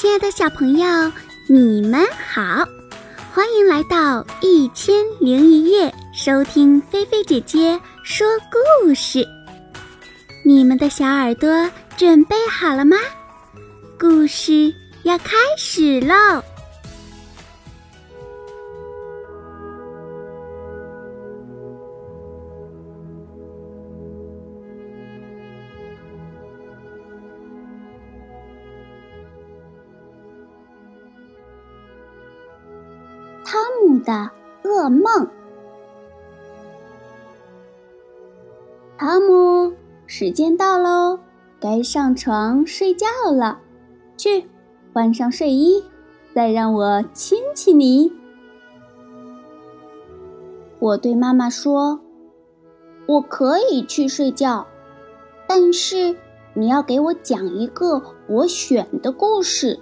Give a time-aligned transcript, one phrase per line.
[0.00, 1.12] 亲爱的小朋友，
[1.46, 2.66] 你们好，
[3.34, 9.28] 欢迎来到一千零一夜，收听菲菲姐姐说故事。
[10.42, 12.96] 你们的小耳朵准备好了吗？
[13.98, 16.42] 故事要开始喽！
[33.98, 34.30] 的
[34.62, 35.28] 噩梦。
[38.96, 39.72] 汤姆，
[40.06, 41.18] 时间到喽，
[41.58, 43.60] 该上床睡觉了。
[44.16, 44.44] 去，
[44.92, 45.82] 换上睡衣，
[46.34, 48.12] 再让我亲亲你。
[50.78, 52.00] 我对妈妈说
[53.08, 54.66] ：“我可以去睡觉，
[55.48, 56.16] 但是
[56.52, 59.80] 你要给我讲一个我选的故事。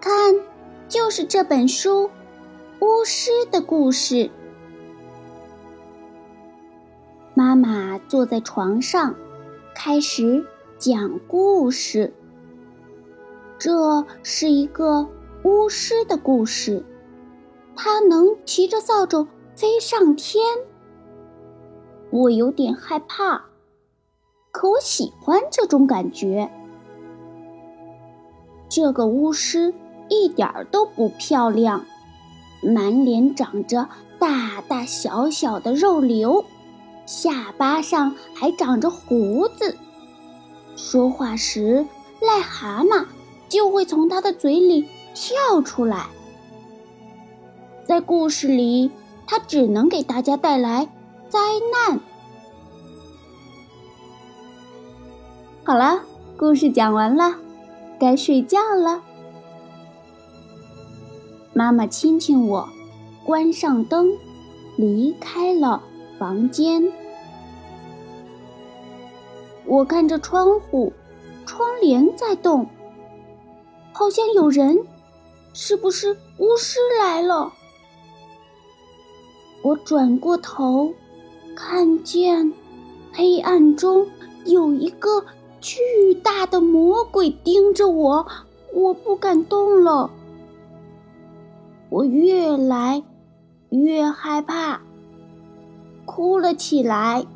[0.00, 0.36] 看，
[0.88, 2.10] 就是这本书。”
[2.80, 4.30] 巫师的故事。
[7.34, 9.16] 妈妈坐在床上，
[9.74, 10.46] 开始
[10.78, 12.12] 讲故事。
[13.58, 15.08] 这是一个
[15.42, 16.84] 巫师的故事，
[17.74, 19.26] 他能骑着扫帚
[19.56, 20.44] 飞上天。
[22.10, 23.46] 我有点害怕，
[24.52, 26.48] 可我喜欢这种感觉。
[28.68, 29.74] 这个巫师
[30.08, 31.84] 一点儿都不漂亮。
[32.62, 36.44] 满脸长着大大小小的肉瘤，
[37.06, 39.76] 下巴上还长着胡子。
[40.76, 41.86] 说话时，
[42.20, 43.06] 癞蛤蟆
[43.48, 46.06] 就会从他的嘴里跳出来。
[47.84, 48.90] 在故事里，
[49.26, 50.88] 他只能给大家带来
[51.28, 51.38] 灾
[51.88, 52.00] 难。
[55.64, 56.02] 好了，
[56.38, 57.34] 故事讲完了，
[57.98, 59.02] 该睡觉了。
[61.58, 62.68] 妈妈亲亲我，
[63.24, 64.16] 关上灯，
[64.76, 65.82] 离开了
[66.16, 66.92] 房间。
[69.64, 70.92] 我看着窗户，
[71.44, 72.68] 窗帘在动，
[73.92, 74.86] 好像有人，
[75.52, 77.52] 是不是巫师来了？
[79.62, 80.94] 我转过头，
[81.56, 82.52] 看见
[83.12, 84.06] 黑暗中
[84.44, 85.24] 有一个
[85.60, 85.80] 巨
[86.22, 88.24] 大的魔鬼盯着我，
[88.72, 90.08] 我不敢动了。
[91.90, 93.02] 我越来
[93.70, 94.82] 越害怕，
[96.04, 97.26] 哭了起来。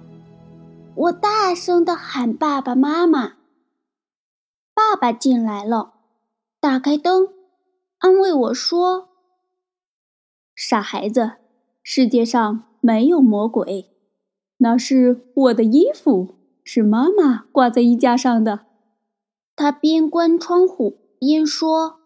[0.95, 3.35] 我大声的喊爸爸妈妈。
[4.75, 5.95] 爸爸进来了，
[6.61, 7.29] 打开灯，
[7.99, 9.09] 安慰我说
[10.55, 11.33] ：“傻孩子，
[11.83, 13.91] 世界上没有魔鬼，
[14.59, 18.67] 那是我的衣服，是妈妈挂在衣架上的。”
[19.57, 22.02] 他边关窗户边说。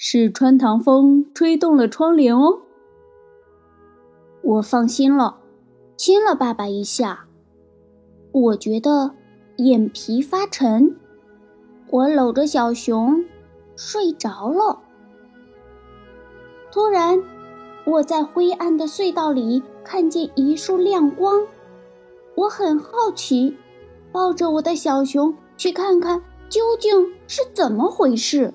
[0.00, 2.60] 是穿堂风吹动了窗帘哦。
[4.42, 5.40] 我放心了，
[5.96, 7.26] 亲了爸爸一下。
[8.30, 9.16] 我觉得
[9.56, 10.96] 眼皮发沉，
[11.90, 13.24] 我搂着小熊
[13.74, 14.78] 睡着了。
[16.70, 17.20] 突然，
[17.84, 21.44] 我在灰暗的隧道里看见一束亮光，
[22.36, 23.56] 我很好奇，
[24.12, 28.54] 抱着我的小熊去看看究竟是怎么回事。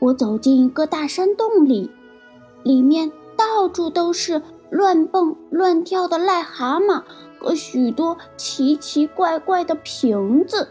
[0.00, 1.90] 我走进一个大山洞里，
[2.62, 7.02] 里面到处都是乱蹦乱跳的癞蛤蟆
[7.38, 10.68] 和许多奇奇怪怪的瓶子。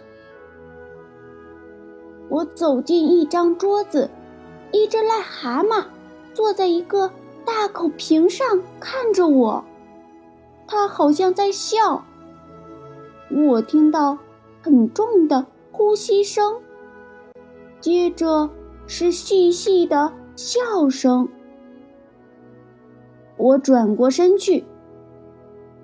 [2.27, 4.09] 我走进一张桌子，
[4.71, 5.85] 一只癞蛤蟆
[6.33, 7.11] 坐在一个
[7.45, 9.63] 大口瓶上看着我，
[10.67, 12.03] 它好像在笑。
[13.29, 14.17] 我听到
[14.63, 16.61] 很重的呼吸声，
[17.79, 18.49] 接着。
[18.89, 21.29] 是细细的笑声。
[23.37, 24.65] 我转过身去，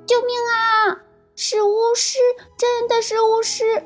[0.08, 1.06] 救命啊！
[1.36, 2.18] 是巫师，
[2.58, 3.84] 真的是巫师！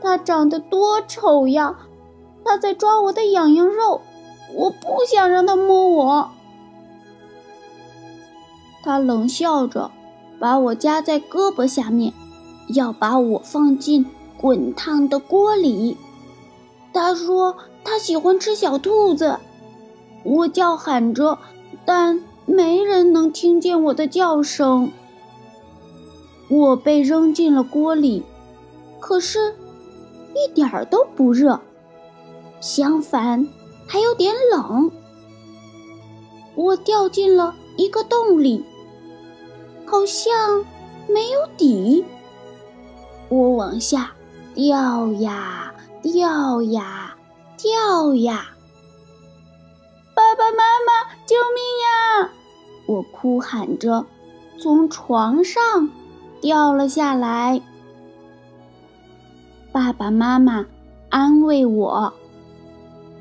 [0.00, 1.78] 他长得多丑呀！
[2.42, 4.00] 他在抓我的痒痒肉，
[4.54, 6.30] 我不想让他摸我。
[8.82, 9.90] 他冷笑着，
[10.40, 12.14] 把我夹在胳膊下面，
[12.68, 14.06] 要把我放进
[14.40, 15.98] 滚烫的锅里。
[16.94, 17.54] 他说。
[17.88, 19.38] 他喜欢吃小兔子，
[20.22, 21.38] 我叫喊着，
[21.86, 24.92] 但没人能听见我的叫声。
[26.50, 28.22] 我被扔进了锅里，
[29.00, 29.54] 可是，
[30.34, 31.60] 一点儿都不热，
[32.60, 33.48] 相反，
[33.86, 34.90] 还有点冷。
[36.56, 38.66] 我掉进了一个洞里，
[39.86, 40.62] 好像
[41.08, 42.04] 没有底。
[43.30, 44.12] 我往下
[44.54, 46.97] 掉呀掉呀。
[47.58, 48.50] 掉呀！
[50.14, 52.30] 爸爸妈妈，救命呀！
[52.86, 54.06] 我哭喊着，
[54.60, 55.90] 从床上
[56.40, 57.60] 掉了下来。
[59.72, 60.66] 爸爸妈妈
[61.10, 62.12] 安慰我，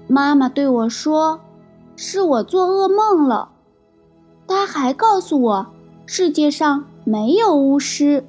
[0.08, 1.40] 妈妈对我说
[1.98, 3.50] ：“是我做噩梦了。”
[4.48, 5.68] 他还告诉我，
[6.06, 8.26] 世界上没有巫师，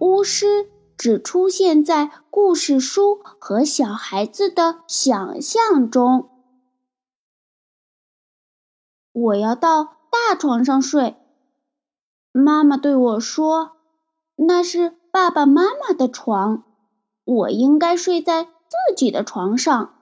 [0.00, 6.30] 巫师只出现在故事书和小孩子的想象中。
[9.12, 11.16] 我要到大床上睡。
[12.30, 13.72] 妈妈对我说
[14.46, 16.62] ：“那是爸爸妈妈的床，
[17.24, 19.96] 我应该睡在自己的床上。”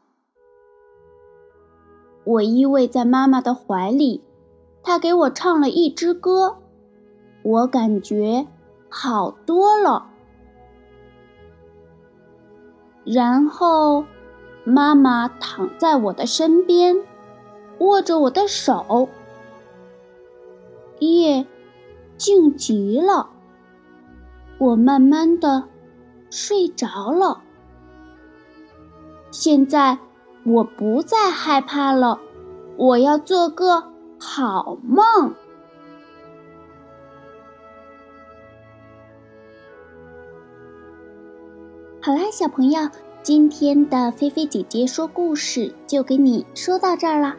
[2.24, 4.22] 我依偎在妈妈的怀里。
[4.82, 6.58] 她给我唱了一支歌，
[7.42, 8.46] 我感觉
[8.90, 10.10] 好多了。
[13.06, 14.04] 然后，
[14.64, 16.96] 妈妈躺在我的身边，
[17.78, 19.08] 握着我的手。
[20.98, 21.46] 夜
[22.16, 23.30] 静极了，
[24.58, 25.68] 我慢慢的
[26.30, 27.42] 睡着了。
[29.30, 29.98] 现在
[30.44, 32.18] 我不再害怕了，
[32.76, 33.92] 我要做个。
[34.18, 35.34] 好梦。
[42.06, 42.88] 好啦，小朋友，
[43.24, 47.34] 今天的菲菲姐姐说故事就给你说到这儿了。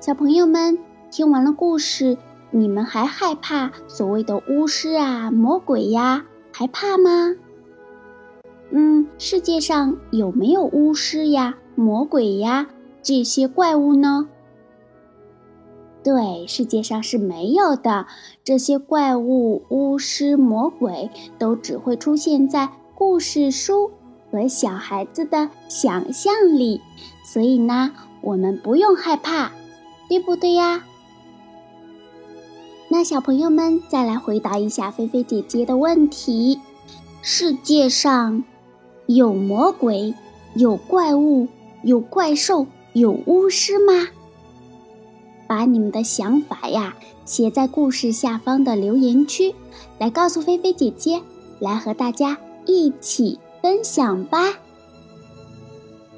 [0.00, 0.80] 小朋友们
[1.12, 2.18] 听完了故事，
[2.50, 6.24] 你们还害怕所谓的巫师啊、魔鬼呀？
[6.52, 7.36] 害怕吗？
[8.70, 12.66] 嗯，世界上有没有巫师呀、魔鬼呀
[13.00, 14.28] 这些怪物呢？
[16.02, 18.06] 对，世界上是没有的。
[18.42, 23.92] 这些怪物、巫师、魔鬼都只会出现在故事书
[24.28, 26.80] 和小孩子的想象力，
[27.24, 29.52] 所以呢，我们不用害怕，
[30.08, 30.82] 对不对呀？
[32.88, 36.58] 那小朋友们再来回答一下菲菲姐姐的问题：
[37.22, 38.42] 世界上
[39.06, 40.12] 有魔鬼、
[40.56, 41.46] 有怪物、
[41.84, 44.08] 有怪兽、有巫师吗？
[45.46, 49.54] 把你们的想法呀写在故事下方的留言区，
[49.98, 51.22] 来告诉菲菲姐姐，
[51.60, 52.36] 来和大家
[52.68, 54.38] 一起分享吧。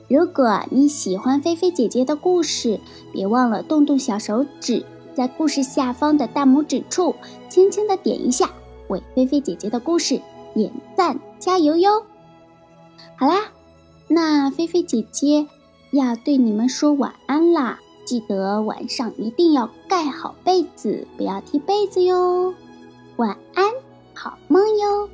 [0.09, 2.81] 如果你喜欢菲菲姐姐的故事，
[3.13, 7.15] 别忘了动动小手指，在故事下方的大拇指处
[7.49, 8.51] 轻轻的点一下，
[8.89, 10.21] 为菲菲姐姐的故事
[10.53, 12.03] 点赞加油哟。
[13.15, 13.53] 好啦，
[14.09, 15.47] 那菲菲姐姐
[15.93, 17.79] 要对你们说晚安啦。
[18.05, 22.53] 记得晚上一定要盖好被子，不要踢被子哟。
[23.15, 23.65] 晚安，
[24.13, 25.09] 好梦哟。